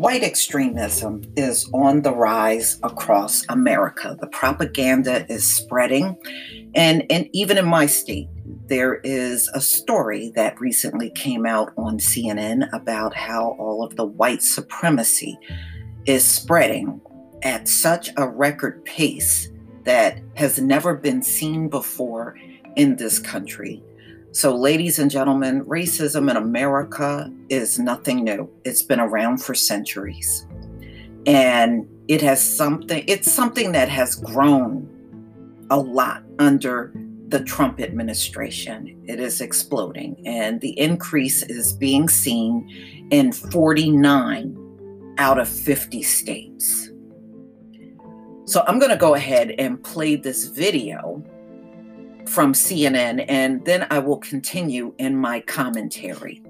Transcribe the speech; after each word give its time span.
White 0.00 0.22
extremism 0.22 1.30
is 1.36 1.68
on 1.74 2.00
the 2.00 2.14
rise 2.14 2.80
across 2.82 3.44
America. 3.50 4.16
The 4.18 4.28
propaganda 4.28 5.30
is 5.30 5.46
spreading. 5.46 6.16
And, 6.74 7.04
and 7.10 7.28
even 7.34 7.58
in 7.58 7.66
my 7.66 7.84
state, 7.84 8.28
there 8.68 8.94
is 9.04 9.48
a 9.48 9.60
story 9.60 10.32
that 10.36 10.58
recently 10.58 11.10
came 11.10 11.44
out 11.44 11.74
on 11.76 11.98
CNN 11.98 12.72
about 12.72 13.14
how 13.14 13.54
all 13.58 13.84
of 13.84 13.96
the 13.96 14.06
white 14.06 14.42
supremacy 14.42 15.38
is 16.06 16.26
spreading 16.26 17.02
at 17.42 17.68
such 17.68 18.08
a 18.16 18.26
record 18.26 18.82
pace 18.86 19.50
that 19.84 20.22
has 20.34 20.58
never 20.58 20.94
been 20.94 21.22
seen 21.22 21.68
before 21.68 22.38
in 22.74 22.96
this 22.96 23.18
country. 23.18 23.82
So, 24.32 24.54
ladies 24.54 25.00
and 25.00 25.10
gentlemen, 25.10 25.64
racism 25.64 26.30
in 26.30 26.36
America 26.36 27.32
is 27.48 27.80
nothing 27.80 28.22
new. 28.22 28.48
It's 28.64 28.80
been 28.80 29.00
around 29.00 29.38
for 29.38 29.56
centuries. 29.56 30.46
And 31.26 31.88
it 32.06 32.22
has 32.22 32.40
something, 32.40 33.02
it's 33.08 33.30
something 33.30 33.72
that 33.72 33.88
has 33.88 34.14
grown 34.14 34.88
a 35.68 35.76
lot 35.76 36.22
under 36.38 36.92
the 37.26 37.42
Trump 37.42 37.80
administration. 37.80 39.02
It 39.08 39.18
is 39.18 39.40
exploding, 39.40 40.22
and 40.24 40.60
the 40.60 40.78
increase 40.78 41.42
is 41.42 41.72
being 41.72 42.08
seen 42.08 43.08
in 43.10 43.32
49 43.32 45.16
out 45.18 45.40
of 45.40 45.48
50 45.48 46.04
states. 46.04 46.88
So, 48.44 48.62
I'm 48.68 48.78
going 48.78 48.92
to 48.92 48.96
go 48.96 49.16
ahead 49.16 49.56
and 49.58 49.82
play 49.82 50.14
this 50.14 50.44
video 50.44 51.24
from 52.30 52.52
CNN, 52.52 53.24
and 53.28 53.64
then 53.64 53.86
I 53.90 53.98
will 53.98 54.18
continue 54.18 54.94
in 54.98 55.16
my 55.16 55.40
commentary. 55.40 56.42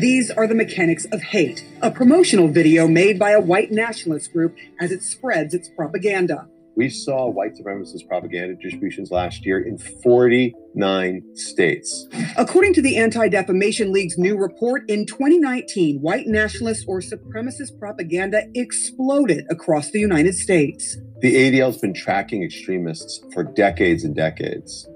These 0.00 0.30
are 0.32 0.46
the 0.46 0.54
mechanics 0.54 1.06
of 1.12 1.22
hate, 1.22 1.64
a 1.80 1.90
promotional 1.90 2.48
video 2.48 2.88
made 2.88 3.18
by 3.18 3.30
a 3.30 3.40
white 3.40 3.70
nationalist 3.70 4.32
group 4.32 4.56
as 4.80 4.90
it 4.90 5.02
spreads 5.02 5.54
its 5.54 5.68
propaganda. 5.68 6.48
We 6.76 6.90
saw 6.90 7.30
white 7.30 7.54
supremacist 7.54 8.06
propaganda 8.06 8.54
distributions 8.54 9.10
last 9.10 9.46
year 9.46 9.60
in 9.60 9.78
49 9.78 11.22
states. 11.34 12.06
According 12.36 12.74
to 12.74 12.82
the 12.82 12.98
Anti 12.98 13.28
Defamation 13.28 13.92
League's 13.92 14.18
new 14.18 14.36
report, 14.36 14.82
in 14.86 15.06
2019, 15.06 16.00
white 16.02 16.26
nationalist 16.26 16.84
or 16.86 17.00
supremacist 17.00 17.78
propaganda 17.78 18.42
exploded 18.54 19.46
across 19.48 19.90
the 19.90 20.00
United 20.00 20.34
States. 20.34 20.98
The 21.20 21.34
ADL 21.34 21.66
has 21.68 21.78
been 21.78 21.94
tracking 21.94 22.42
extremists 22.42 23.22
for 23.32 23.42
decades 23.42 24.04
and 24.04 24.14
decades. 24.14 24.86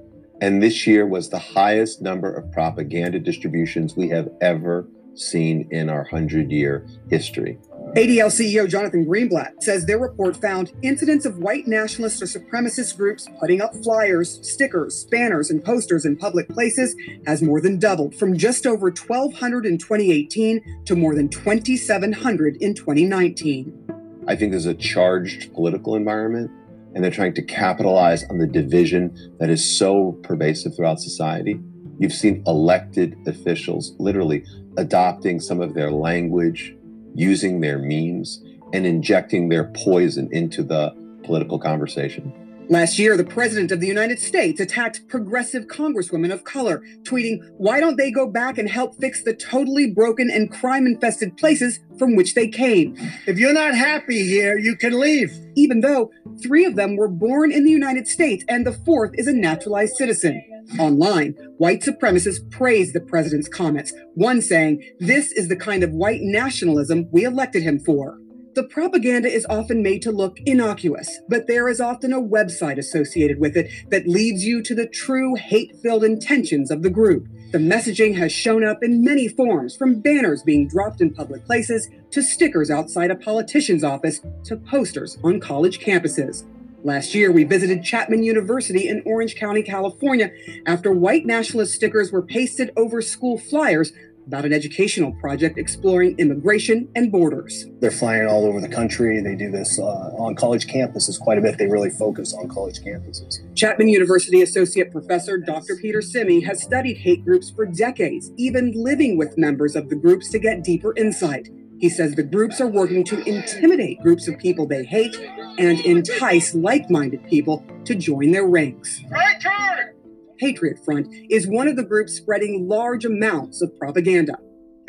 And 0.42 0.62
this 0.62 0.86
year 0.86 1.06
was 1.06 1.30
the 1.30 1.38
highest 1.38 2.02
number 2.02 2.30
of 2.30 2.52
propaganda 2.52 3.18
distributions 3.18 3.96
we 3.96 4.10
have 4.10 4.28
ever 4.42 4.86
seen 5.14 5.66
in 5.70 5.88
our 5.88 6.02
100 6.10 6.50
year 6.50 6.86
history. 7.08 7.58
ADL 7.96 8.30
CEO 8.30 8.68
Jonathan 8.68 9.04
Greenblatt 9.04 9.64
says 9.64 9.84
their 9.84 9.98
report 9.98 10.36
found 10.36 10.72
incidents 10.80 11.26
of 11.26 11.38
white 11.38 11.66
nationalist 11.66 12.22
or 12.22 12.26
supremacist 12.26 12.96
groups 12.96 13.26
putting 13.40 13.60
up 13.60 13.74
flyers, 13.82 14.38
stickers, 14.48 15.06
banners, 15.06 15.50
and 15.50 15.64
posters 15.64 16.04
in 16.04 16.16
public 16.16 16.48
places 16.48 16.94
has 17.26 17.42
more 17.42 17.60
than 17.60 17.80
doubled 17.80 18.14
from 18.14 18.38
just 18.38 18.64
over 18.64 18.90
1,200 18.90 19.66
in 19.66 19.76
2018 19.76 20.84
to 20.84 20.94
more 20.94 21.16
than 21.16 21.28
2,700 21.28 22.58
in 22.62 22.74
2019. 22.74 24.24
I 24.28 24.36
think 24.36 24.52
there's 24.52 24.66
a 24.66 24.74
charged 24.74 25.52
political 25.52 25.96
environment, 25.96 26.48
and 26.94 27.02
they're 27.02 27.10
trying 27.10 27.34
to 27.34 27.42
capitalize 27.42 28.22
on 28.30 28.38
the 28.38 28.46
division 28.46 29.34
that 29.40 29.50
is 29.50 29.78
so 29.78 30.12
pervasive 30.22 30.76
throughout 30.76 31.00
society. 31.00 31.58
You've 31.98 32.12
seen 32.12 32.44
elected 32.46 33.18
officials 33.26 33.96
literally 33.98 34.44
adopting 34.76 35.40
some 35.40 35.60
of 35.60 35.74
their 35.74 35.90
language, 35.90 36.76
using 37.14 37.60
their 37.60 37.78
memes, 37.78 38.42
and 38.72 38.86
injecting 38.86 39.48
their 39.48 39.64
poison 39.64 40.28
into 40.32 40.62
the 40.62 40.94
political 41.24 41.58
conversation. 41.58 42.32
Last 42.70 43.00
year, 43.00 43.16
the 43.16 43.24
President 43.24 43.72
of 43.72 43.80
the 43.80 43.88
United 43.88 44.20
States 44.20 44.60
attacked 44.60 45.08
progressive 45.08 45.66
congresswomen 45.66 46.32
of 46.32 46.44
color, 46.44 46.84
tweeting, 47.02 47.40
Why 47.58 47.80
don't 47.80 47.96
they 47.96 48.12
go 48.12 48.28
back 48.28 48.58
and 48.58 48.70
help 48.70 48.94
fix 49.00 49.24
the 49.24 49.34
totally 49.34 49.90
broken 49.90 50.30
and 50.30 50.52
crime 50.52 50.86
infested 50.86 51.36
places 51.36 51.80
from 51.98 52.14
which 52.14 52.36
they 52.36 52.46
came? 52.46 52.94
If 53.26 53.40
you're 53.40 53.52
not 53.52 53.74
happy 53.74 54.24
here, 54.24 54.56
you 54.56 54.76
can 54.76 55.00
leave. 55.00 55.32
Even 55.56 55.80
though 55.80 56.12
three 56.40 56.64
of 56.64 56.76
them 56.76 56.94
were 56.94 57.08
born 57.08 57.50
in 57.50 57.64
the 57.64 57.72
United 57.72 58.06
States 58.06 58.44
and 58.48 58.64
the 58.64 58.72
fourth 58.72 59.10
is 59.14 59.26
a 59.26 59.32
naturalized 59.32 59.96
citizen. 59.96 60.40
Online, 60.78 61.32
white 61.58 61.80
supremacists 61.80 62.48
praised 62.52 62.94
the 62.94 63.00
president's 63.00 63.48
comments, 63.48 63.92
one 64.14 64.40
saying, 64.40 64.80
This 65.00 65.32
is 65.32 65.48
the 65.48 65.56
kind 65.56 65.82
of 65.82 65.90
white 65.90 66.20
nationalism 66.20 67.08
we 67.10 67.24
elected 67.24 67.64
him 67.64 67.80
for. 67.80 68.20
The 68.60 68.68
propaganda 68.68 69.26
is 69.26 69.46
often 69.48 69.82
made 69.82 70.02
to 70.02 70.12
look 70.12 70.38
innocuous, 70.44 71.20
but 71.30 71.46
there 71.46 71.66
is 71.66 71.80
often 71.80 72.12
a 72.12 72.20
website 72.20 72.76
associated 72.76 73.40
with 73.40 73.56
it 73.56 73.70
that 73.88 74.06
leads 74.06 74.44
you 74.44 74.62
to 74.64 74.74
the 74.74 74.86
true 74.86 75.34
hate 75.34 75.74
filled 75.82 76.04
intentions 76.04 76.70
of 76.70 76.82
the 76.82 76.90
group. 76.90 77.26
The 77.52 77.58
messaging 77.58 78.14
has 78.18 78.32
shown 78.32 78.62
up 78.62 78.82
in 78.82 79.02
many 79.02 79.28
forms, 79.28 79.74
from 79.74 80.02
banners 80.02 80.42
being 80.42 80.68
dropped 80.68 81.00
in 81.00 81.14
public 81.14 81.46
places, 81.46 81.88
to 82.10 82.22
stickers 82.22 82.70
outside 82.70 83.10
a 83.10 83.16
politician's 83.16 83.82
office, 83.82 84.20
to 84.44 84.58
posters 84.58 85.16
on 85.24 85.40
college 85.40 85.80
campuses. 85.80 86.44
Last 86.84 87.14
year, 87.14 87.32
we 87.32 87.44
visited 87.44 87.82
Chapman 87.82 88.22
University 88.22 88.88
in 88.88 89.02
Orange 89.06 89.36
County, 89.36 89.62
California, 89.62 90.32
after 90.66 90.92
white 90.92 91.24
nationalist 91.24 91.74
stickers 91.74 92.12
were 92.12 92.22
pasted 92.22 92.72
over 92.76 93.00
school 93.00 93.38
flyers 93.38 93.92
about 94.30 94.44
an 94.44 94.52
educational 94.52 95.10
project 95.14 95.58
exploring 95.58 96.14
immigration 96.16 96.88
and 96.94 97.10
borders. 97.10 97.66
They're 97.80 97.90
flying 97.90 98.28
all 98.28 98.46
over 98.46 98.60
the 98.60 98.68
country. 98.68 99.20
They 99.20 99.34
do 99.34 99.50
this 99.50 99.76
uh, 99.80 99.82
on 99.82 100.36
college 100.36 100.68
campuses 100.68 101.18
quite 101.18 101.36
a 101.36 101.40
bit. 101.40 101.58
They 101.58 101.66
really 101.66 101.90
focus 101.90 102.32
on 102.32 102.48
college 102.48 102.78
campuses. 102.78 103.40
Chapman 103.56 103.88
University 103.88 104.40
Associate 104.40 104.88
Professor 104.92 105.36
Dr. 105.36 105.74
Peter 105.74 106.00
Simi 106.00 106.40
has 106.42 106.62
studied 106.62 106.98
hate 106.98 107.24
groups 107.24 107.50
for 107.50 107.66
decades, 107.66 108.30
even 108.36 108.72
living 108.76 109.18
with 109.18 109.36
members 109.36 109.74
of 109.74 109.88
the 109.88 109.96
groups 109.96 110.30
to 110.30 110.38
get 110.38 110.62
deeper 110.62 110.96
insight. 110.96 111.48
He 111.80 111.88
says 111.88 112.14
the 112.14 112.22
groups 112.22 112.60
are 112.60 112.68
working 112.68 113.02
to 113.06 113.20
intimidate 113.28 114.00
groups 114.00 114.28
of 114.28 114.38
people 114.38 114.64
they 114.64 114.84
hate 114.84 115.16
and 115.58 115.80
entice 115.80 116.54
like 116.54 116.88
minded 116.88 117.26
people 117.26 117.64
to 117.84 117.96
join 117.96 118.30
their 118.30 118.46
ranks. 118.46 119.00
Right 119.10 119.40
turn! 119.40 119.99
Patriot 120.40 120.82
Front 120.84 121.14
is 121.28 121.46
one 121.46 121.68
of 121.68 121.76
the 121.76 121.84
groups 121.84 122.14
spreading 122.14 122.66
large 122.66 123.04
amounts 123.04 123.60
of 123.60 123.76
propaganda. 123.78 124.38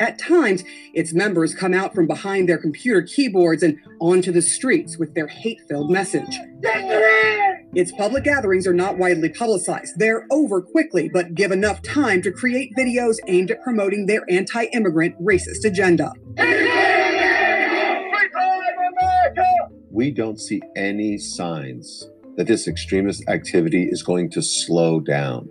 At 0.00 0.18
times, 0.18 0.64
its 0.94 1.12
members 1.12 1.54
come 1.54 1.74
out 1.74 1.94
from 1.94 2.06
behind 2.06 2.48
their 2.48 2.58
computer 2.58 3.02
keyboards 3.02 3.62
and 3.62 3.78
onto 4.00 4.32
the 4.32 4.42
streets 4.42 4.98
with 4.98 5.14
their 5.14 5.28
hate 5.28 5.60
filled 5.68 5.90
message. 5.90 6.38
Its 7.74 7.92
public 7.92 8.24
gatherings 8.24 8.66
are 8.66 8.74
not 8.74 8.98
widely 8.98 9.28
publicized. 9.28 9.98
They're 9.98 10.26
over 10.30 10.60
quickly, 10.60 11.08
but 11.12 11.34
give 11.34 11.52
enough 11.52 11.82
time 11.82 12.22
to 12.22 12.32
create 12.32 12.72
videos 12.76 13.16
aimed 13.28 13.50
at 13.50 13.62
promoting 13.62 14.06
their 14.06 14.24
anti 14.28 14.64
immigrant 14.72 15.14
racist 15.22 15.64
agenda. 15.64 16.12
We 19.90 20.10
don't 20.10 20.40
see 20.40 20.62
any 20.74 21.18
signs 21.18 22.08
that 22.36 22.46
this 22.46 22.66
extremist 22.66 23.28
activity 23.28 23.88
is 23.90 24.02
going 24.02 24.30
to 24.30 24.42
slow 24.42 25.00
down. 25.00 25.48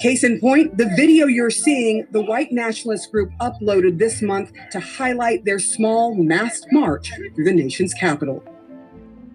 Case 0.00 0.24
in 0.24 0.40
point, 0.40 0.78
the 0.78 0.90
video 0.96 1.26
you're 1.26 1.50
seeing, 1.50 2.06
the 2.10 2.22
white 2.22 2.52
nationalist 2.52 3.12
group 3.12 3.30
uploaded 3.40 3.98
this 3.98 4.22
month 4.22 4.50
to 4.70 4.80
highlight 4.80 5.44
their 5.44 5.58
small 5.58 6.14
masked 6.14 6.68
march 6.72 7.12
through 7.34 7.44
the 7.44 7.52
nation's 7.52 7.92
capital. 7.92 8.42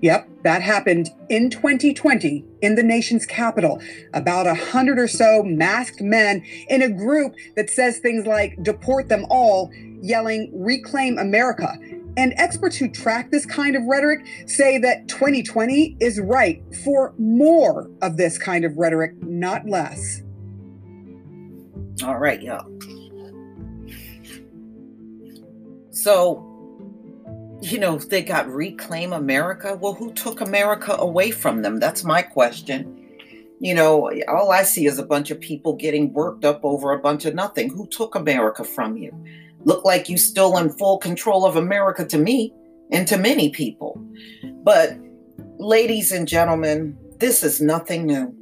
Yep, 0.01 0.27
that 0.43 0.61
happened 0.61 1.09
in 1.29 1.49
2020 1.49 2.43
in 2.61 2.75
the 2.75 2.83
nation's 2.83 3.25
capital. 3.25 3.81
About 4.13 4.45
a 4.45 4.55
hundred 4.55 4.99
or 4.99 5.07
so 5.07 5.43
masked 5.43 6.01
men 6.01 6.43
in 6.67 6.81
a 6.81 6.89
group 6.89 7.35
that 7.55 7.69
says 7.69 7.99
things 7.99 8.25
like 8.25 8.61
deport 8.61 9.07
them 9.07 9.25
all, 9.29 9.71
yelling, 10.01 10.51
reclaim 10.53 11.17
America, 11.17 11.77
And 12.17 12.33
experts 12.37 12.77
who 12.77 12.89
track 12.89 13.31
this 13.31 13.45
kind 13.45 13.75
of 13.75 13.83
rhetoric 13.83 14.25
say 14.47 14.77
that 14.77 15.07
2020 15.07 15.97
is 15.99 16.19
right 16.19 16.63
for 16.83 17.13
more 17.17 17.89
of 18.01 18.17
this 18.17 18.37
kind 18.37 18.63
of 18.63 18.77
rhetoric, 18.77 19.21
not 19.21 19.67
less. 19.67 20.21
All 22.03 22.17
right, 22.17 22.41
y'all. 22.41 22.69
So, 25.91 26.43
you 27.61 27.79
know, 27.79 27.97
they 27.97 28.21
got 28.21 28.47
Reclaim 28.47 29.11
America. 29.11 29.75
Well, 29.75 29.93
who 29.93 30.13
took 30.13 30.39
America 30.39 30.95
away 30.97 31.31
from 31.31 31.61
them? 31.61 31.79
That's 31.79 32.03
my 32.03 32.21
question. 32.21 33.01
You 33.59 33.73
know, 33.73 34.11
all 34.27 34.51
I 34.51 34.63
see 34.63 34.85
is 34.85 34.99
a 34.99 35.05
bunch 35.05 35.31
of 35.31 35.39
people 35.39 35.73
getting 35.73 36.13
worked 36.13 36.45
up 36.45 36.59
over 36.63 36.91
a 36.91 36.99
bunch 36.99 37.25
of 37.25 37.33
nothing. 37.33 37.69
Who 37.69 37.87
took 37.87 38.15
America 38.15 38.63
from 38.63 38.97
you? 38.97 39.11
Look 39.65 39.83
like 39.83 40.09
you 40.09 40.17
still 40.17 40.57
in 40.57 40.69
full 40.69 40.97
control 40.99 41.45
of 41.45 41.55
America 41.55 42.05
to 42.05 42.17
me 42.17 42.53
and 42.91 43.07
to 43.07 43.17
many 43.17 43.49
people. 43.49 44.01
But, 44.63 44.97
ladies 45.57 46.11
and 46.11 46.27
gentlemen, 46.27 46.97
this 47.19 47.43
is 47.43 47.61
nothing 47.61 48.05
new. 48.05 48.33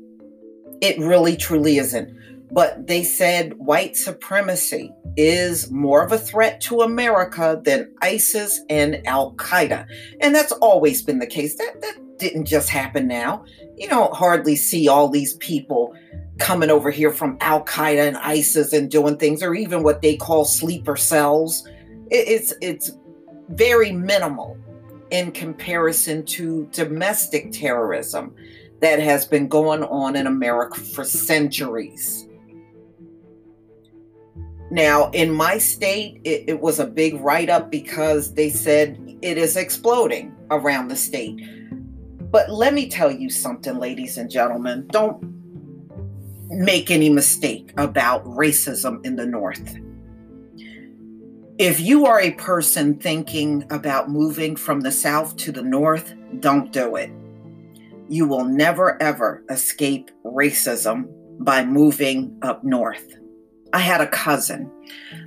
It 0.81 0.99
really, 0.99 1.37
truly 1.37 1.77
isn't. 1.77 2.13
But 2.51 2.85
they 2.85 3.03
said 3.03 3.53
white 3.57 3.95
supremacy 3.95 4.91
is 5.17 5.71
more 5.71 6.05
of 6.05 6.11
a 6.11 6.17
threat 6.17 6.61
to 6.61 6.81
America 6.81 7.59
than 7.63 7.91
ISIS 8.01 8.61
and 8.69 9.01
Al 9.07 9.33
Qaeda. 9.33 9.87
And 10.21 10.35
that's 10.35 10.51
always 10.51 11.01
been 11.01 11.19
the 11.19 11.25
case. 11.25 11.55
That, 11.55 11.81
that 11.81 11.97
didn't 12.23 12.45
just 12.45 12.69
happen 12.69 13.07
now. 13.07 13.43
You 13.77 13.89
don't 13.89 14.13
hardly 14.13 14.55
see 14.55 14.87
all 14.87 15.09
these 15.09 15.35
people 15.35 15.93
coming 16.39 16.69
over 16.69 16.89
here 16.89 17.11
from 17.11 17.37
Al 17.41 17.63
Qaeda 17.65 18.07
and 18.07 18.17
ISIS 18.17 18.73
and 18.73 18.89
doing 18.89 19.17
things, 19.17 19.43
or 19.43 19.53
even 19.53 19.83
what 19.83 20.01
they 20.01 20.15
call 20.15 20.45
sleeper 20.45 20.95
cells. 20.95 21.67
It's 22.09 22.53
it's 22.61 22.91
very 23.49 23.91
minimal 23.91 24.57
in 25.11 25.31
comparison 25.31 26.25
to 26.25 26.67
domestic 26.71 27.51
terrorism 27.51 28.33
that 28.79 28.99
has 28.99 29.25
been 29.25 29.47
going 29.47 29.83
on 29.83 30.15
in 30.15 30.25
America 30.25 30.79
for 30.79 31.03
centuries. 31.03 32.27
Now, 34.71 35.11
in 35.11 35.31
my 35.31 35.59
state, 35.59 36.19
it, 36.23 36.45
it 36.47 36.61
was 36.61 36.79
a 36.79 36.87
big 36.87 37.19
write 37.21 37.49
up 37.49 37.69
because 37.69 38.33
they 38.33 38.49
said 38.49 38.97
it 39.21 39.37
is 39.37 39.55
exploding 39.55 40.35
around 40.49 40.87
the 40.87 40.95
state. 40.95 41.39
But 42.33 42.49
let 42.49 42.73
me 42.73 42.89
tell 42.89 43.11
you 43.11 43.29
something, 43.29 43.77
ladies 43.77 44.17
and 44.17 44.27
gentlemen. 44.27 44.87
Don't 44.87 45.23
make 46.49 46.89
any 46.89 47.07
mistake 47.07 47.71
about 47.77 48.25
racism 48.25 49.05
in 49.05 49.17
the 49.17 49.25
North. 49.27 49.77
If 51.59 51.79
you 51.79 52.07
are 52.07 52.19
a 52.19 52.31
person 52.31 52.97
thinking 52.97 53.67
about 53.69 54.09
moving 54.09 54.55
from 54.55 54.81
the 54.81 54.91
South 54.91 55.37
to 55.37 55.51
the 55.51 55.61
North, 55.61 56.15
don't 56.39 56.71
do 56.71 56.95
it. 56.95 57.11
You 58.09 58.27
will 58.27 58.45
never, 58.45 58.99
ever 58.99 59.43
escape 59.51 60.09
racism 60.25 61.05
by 61.37 61.63
moving 61.63 62.35
up 62.41 62.63
north. 62.63 63.13
I 63.73 63.79
had 63.79 64.01
a 64.01 64.07
cousin 64.07 64.71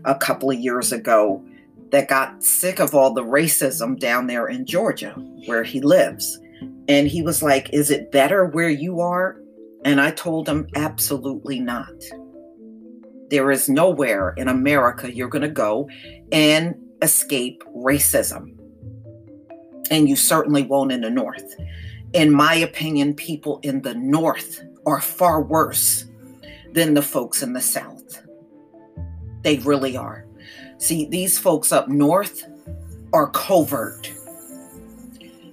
a 0.05 0.17
couple 0.17 0.50
of 0.50 0.59
years 0.59 0.91
ago 0.91 1.44
that 1.93 2.09
got 2.09 2.43
sick 2.43 2.81
of 2.81 2.97
all 2.97 3.14
the 3.14 3.23
racism 3.23 3.97
down 3.97 4.26
there 4.26 4.49
in 4.49 4.67
Georgia, 4.67 5.12
where 5.47 5.62
he 5.62 5.81
lives. 5.81 6.41
And 6.88 7.09
he 7.09 7.23
was 7.23 7.43
like, 7.43 7.71
Is 7.73 7.91
it 7.91 8.12
better 8.12 8.47
where 8.47 8.71
you 8.71 9.00
are? 9.00 9.41
And 9.85 10.00
I 10.00 10.11
told 10.11 10.49
him, 10.49 10.69
Absolutely 10.75 11.61
not. 11.61 11.93
There 13.31 13.50
is 13.50 13.69
nowhere 13.69 14.31
in 14.37 14.49
America 14.49 15.12
you're 15.12 15.29
going 15.29 15.43
to 15.43 15.49
go 15.49 15.88
and 16.31 16.75
escape 17.03 17.62
racism. 17.77 18.56
And 19.91 20.09
you 20.09 20.17
certainly 20.17 20.62
won't 20.62 20.93
in 20.93 21.00
the 21.00 21.11
North. 21.11 21.55
In 22.12 22.33
my 22.33 22.55
opinion, 22.55 23.15
people 23.15 23.61
in 23.62 23.83
the 23.83 23.94
North 23.94 24.61
are 24.87 25.00
far 25.00 25.43
worse 25.43 26.06
than 26.73 26.94
the 26.94 27.03
folks 27.03 27.43
in 27.43 27.53
the 27.53 27.61
South. 27.61 28.23
They 29.43 29.59
really 29.59 29.97
are. 29.97 30.27
See, 30.79 31.06
these 31.06 31.38
folks 31.38 31.73
up 31.73 31.88
north 31.88 32.44
are 33.12 33.31
covert. 33.31 34.12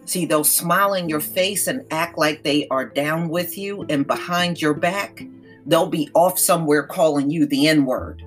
See, 0.05 0.25
they'll 0.25 0.43
smile 0.43 0.93
in 0.93 1.07
your 1.07 1.21
face 1.21 1.67
and 1.67 1.85
act 1.91 2.17
like 2.17 2.43
they 2.43 2.67
are 2.69 2.85
down 2.85 3.29
with 3.29 3.57
you, 3.57 3.85
and 3.89 4.05
behind 4.05 4.61
your 4.61 4.73
back, 4.73 5.25
they'll 5.65 5.87
be 5.87 6.09
off 6.13 6.37
somewhere 6.37 6.83
calling 6.83 7.29
you 7.29 7.45
the 7.45 7.67
N 7.67 7.85
word. 7.85 8.23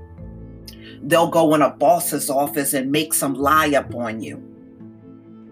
They'll 1.03 1.31
go 1.31 1.55
in 1.55 1.63
a 1.63 1.71
boss's 1.71 2.31
office 2.31 2.73
and 2.73 2.91
make 2.91 3.13
some 3.13 3.35
lie 3.35 3.75
up 3.75 3.95
on 3.95 4.21
you. 4.21 4.43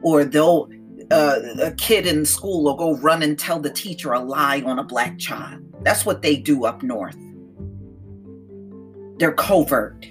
Or 0.02 0.24
they'll, 0.24 0.70
uh, 1.10 1.40
a 1.60 1.72
kid 1.72 2.06
in 2.06 2.24
school 2.24 2.64
will 2.64 2.76
go 2.76 2.96
run 2.96 3.22
and 3.22 3.38
tell 3.38 3.60
the 3.60 3.70
teacher 3.70 4.12
a 4.12 4.20
lie 4.20 4.62
on 4.62 4.78
a 4.78 4.84
black 4.84 5.18
child. 5.18 5.62
That's 5.82 6.06
what 6.06 6.22
they 6.22 6.36
do 6.36 6.64
up 6.64 6.82
north. 6.82 7.18
They're 9.18 9.32
covert. 9.34 10.06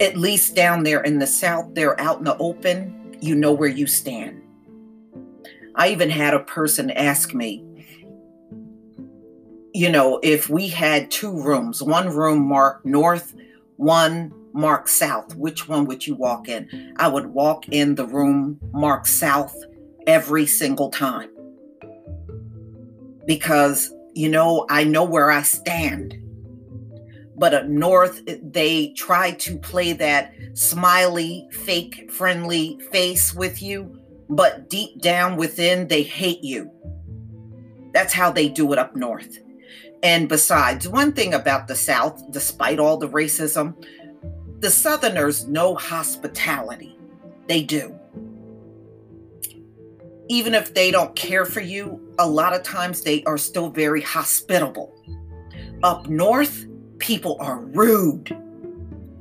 At 0.00 0.16
least 0.16 0.54
down 0.54 0.82
there 0.82 1.02
in 1.02 1.18
the 1.18 1.26
South, 1.26 1.74
they're 1.74 2.00
out 2.00 2.18
in 2.18 2.24
the 2.24 2.36
open. 2.38 3.18
You 3.20 3.34
know 3.34 3.52
where 3.52 3.68
you 3.68 3.86
stand. 3.86 4.42
I 5.74 5.88
even 5.88 6.10
had 6.10 6.34
a 6.34 6.40
person 6.40 6.90
ask 6.90 7.34
me, 7.34 7.64
you 9.72 9.90
know, 9.90 10.18
if 10.22 10.48
we 10.48 10.68
had 10.68 11.10
two 11.10 11.30
rooms, 11.30 11.82
one 11.82 12.08
room 12.08 12.40
marked 12.40 12.84
north, 12.84 13.34
one 13.76 14.32
marked 14.52 14.88
south, 14.88 15.36
which 15.36 15.68
one 15.68 15.84
would 15.84 16.06
you 16.06 16.14
walk 16.14 16.48
in? 16.48 16.94
I 16.96 17.06
would 17.06 17.26
walk 17.26 17.68
in 17.68 17.94
the 17.94 18.06
room 18.06 18.58
marked 18.72 19.06
south 19.06 19.54
every 20.06 20.46
single 20.46 20.90
time 20.90 21.30
because 23.26 23.92
you 24.14 24.28
know, 24.28 24.66
I 24.68 24.84
know 24.84 25.04
where 25.04 25.30
I 25.30 25.42
stand. 25.42 26.16
But 27.40 27.54
up 27.54 27.66
north, 27.66 28.20
they 28.26 28.92
try 28.92 29.30
to 29.32 29.56
play 29.56 29.94
that 29.94 30.34
smiley, 30.52 31.48
fake, 31.50 32.12
friendly 32.12 32.78
face 32.92 33.32
with 33.32 33.62
you, 33.62 33.98
but 34.28 34.68
deep 34.68 35.00
down 35.00 35.38
within, 35.38 35.88
they 35.88 36.02
hate 36.02 36.44
you. 36.44 36.70
That's 37.94 38.12
how 38.12 38.30
they 38.30 38.50
do 38.50 38.72
it 38.74 38.78
up 38.78 38.94
north. 38.94 39.38
And 40.02 40.28
besides, 40.28 40.86
one 40.86 41.14
thing 41.14 41.32
about 41.32 41.66
the 41.66 41.74
South, 41.74 42.22
despite 42.30 42.78
all 42.78 42.98
the 42.98 43.08
racism, 43.08 43.74
the 44.58 44.70
Southerners 44.70 45.48
know 45.48 45.74
hospitality. 45.76 46.98
They 47.48 47.62
do 47.62 47.98
even 50.30 50.54
if 50.54 50.74
they 50.74 50.92
don't 50.92 51.16
care 51.16 51.44
for 51.44 51.60
you, 51.60 52.00
a 52.20 52.26
lot 52.26 52.54
of 52.54 52.62
times 52.62 53.02
they 53.02 53.24
are 53.24 53.36
still 53.36 53.68
very 53.68 54.00
hospitable. 54.00 54.94
Up 55.82 56.06
north, 56.06 56.66
people 57.00 57.36
are 57.40 57.60
rude 57.60 58.30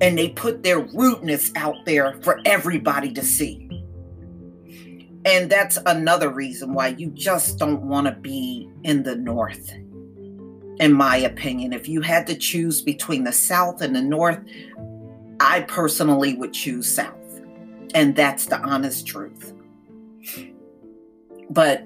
and 0.02 0.18
they 0.18 0.30
put 0.30 0.64
their 0.64 0.80
rudeness 0.80 1.52
out 1.56 1.86
there 1.86 2.20
for 2.22 2.40
everybody 2.46 3.12
to 3.14 3.24
see. 3.24 3.66
And 5.26 5.50
that's 5.50 5.78
another 5.86 6.30
reason 6.30 6.74
why 6.74 6.90
you 6.90 7.10
just 7.12 7.58
don't 7.58 7.82
want 7.82 8.08
to 8.08 8.14
be 8.14 8.70
in 8.84 9.04
the 9.04 9.16
north. 9.16 9.72
In 10.80 10.94
my 10.94 11.18
opinion, 11.18 11.74
if 11.74 11.90
you 11.90 12.02
had 12.02 12.26
to 12.28 12.36
choose 12.36 12.82
between 12.82 13.26
the 13.26 13.34
south 13.34 13.82
and 13.82 13.94
the 13.94 14.02
north, 14.02 14.40
I 15.42 15.62
personally 15.62 16.36
would 16.36 16.54
choose 16.54 16.88
south. 16.90 17.16
And 17.94 18.16
that's 18.16 18.46
the 18.46 18.60
honest 18.60 19.06
truth. 19.06 19.54
But 21.50 21.84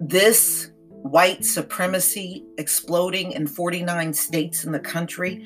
this 0.00 0.70
white 1.10 1.44
supremacy 1.44 2.44
exploding 2.58 3.32
in 3.32 3.46
49 3.46 4.12
states 4.12 4.64
in 4.64 4.72
the 4.72 4.80
country, 4.80 5.44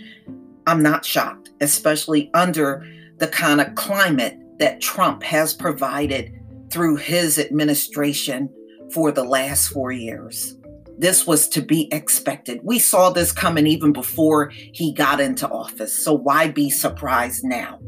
I'm 0.66 0.82
not 0.82 1.04
shocked, 1.04 1.50
especially 1.60 2.30
under 2.34 2.86
the 3.18 3.28
kind 3.28 3.60
of 3.60 3.74
climate 3.74 4.38
that 4.58 4.80
Trump 4.80 5.22
has 5.22 5.54
provided 5.54 6.32
through 6.70 6.96
his 6.96 7.38
administration 7.38 8.48
for 8.92 9.10
the 9.10 9.24
last 9.24 9.68
four 9.68 9.92
years. 9.92 10.56
This 10.98 11.26
was 11.26 11.48
to 11.48 11.62
be 11.62 11.88
expected. 11.92 12.60
We 12.62 12.78
saw 12.78 13.10
this 13.10 13.32
coming 13.32 13.66
even 13.66 13.92
before 13.92 14.50
he 14.50 14.92
got 14.92 15.20
into 15.20 15.48
office. 15.48 16.04
So 16.04 16.12
why 16.12 16.48
be 16.48 16.68
surprised 16.68 17.42
now? 17.42 17.78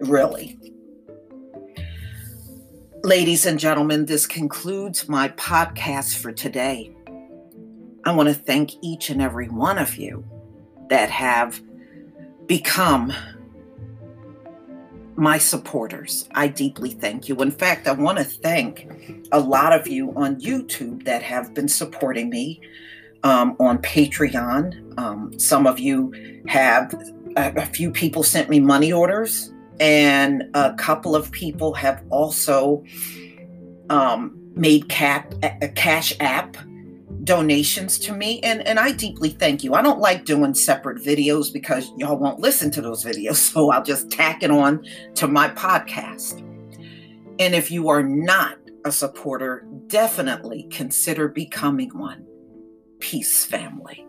Really? 0.00 0.58
Ladies 3.02 3.46
and 3.46 3.58
gentlemen, 3.58 4.04
this 4.04 4.26
concludes 4.26 5.08
my 5.08 5.30
podcast 5.30 6.18
for 6.18 6.32
today. 6.32 6.94
I 8.04 8.12
want 8.12 8.28
to 8.28 8.34
thank 8.34 8.72
each 8.82 9.08
and 9.08 9.22
every 9.22 9.48
one 9.48 9.78
of 9.78 9.96
you 9.96 10.22
that 10.90 11.08
have 11.08 11.62
become 12.46 13.10
my 15.16 15.38
supporters. 15.38 16.28
I 16.34 16.48
deeply 16.48 16.90
thank 16.90 17.26
you. 17.26 17.36
In 17.36 17.50
fact, 17.50 17.88
I 17.88 17.92
want 17.92 18.18
to 18.18 18.24
thank 18.24 18.86
a 19.32 19.40
lot 19.40 19.72
of 19.72 19.88
you 19.88 20.12
on 20.14 20.38
YouTube 20.38 21.04
that 21.04 21.22
have 21.22 21.54
been 21.54 21.68
supporting 21.68 22.28
me 22.28 22.60
um, 23.22 23.56
on 23.58 23.78
Patreon. 23.78 24.98
Um, 24.98 25.38
some 25.38 25.66
of 25.66 25.78
you 25.78 26.42
have, 26.48 26.94
a 27.36 27.64
few 27.64 27.92
people 27.92 28.22
sent 28.22 28.50
me 28.50 28.60
money 28.60 28.92
orders 28.92 29.52
and 29.80 30.44
a 30.54 30.74
couple 30.74 31.16
of 31.16 31.32
people 31.32 31.72
have 31.74 32.04
also 32.10 32.84
um, 33.88 34.36
made 34.54 34.88
cap 34.88 35.34
a 35.42 35.68
cash 35.68 36.14
app 36.20 36.56
donations 37.24 37.98
to 37.98 38.14
me 38.14 38.40
and 38.40 38.66
and 38.66 38.78
I 38.78 38.92
deeply 38.92 39.30
thank 39.30 39.64
you. 39.64 39.74
I 39.74 39.82
don't 39.82 39.98
like 39.98 40.24
doing 40.24 40.54
separate 40.54 41.02
videos 41.02 41.52
because 41.52 41.90
y'all 41.96 42.16
won't 42.16 42.40
listen 42.40 42.70
to 42.72 42.82
those 42.82 43.04
videos, 43.04 43.36
so 43.52 43.70
I'll 43.70 43.82
just 43.82 44.10
tack 44.10 44.42
it 44.42 44.50
on 44.50 44.84
to 45.14 45.26
my 45.26 45.48
podcast. 45.48 46.46
And 47.38 47.54
if 47.54 47.70
you 47.70 47.88
are 47.88 48.02
not 48.02 48.58
a 48.84 48.92
supporter, 48.92 49.66
definitely 49.86 50.66
consider 50.70 51.28
becoming 51.28 51.90
one. 51.98 52.26
Peace 52.98 53.46
family. 53.46 54.06